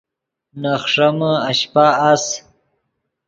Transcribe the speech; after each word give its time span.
نے 0.61 0.73
خݰیمے 0.83 1.31
اشپہ 1.49 1.85
اَس 2.09 2.25